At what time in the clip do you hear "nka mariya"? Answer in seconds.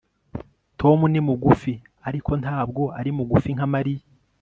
3.55-4.05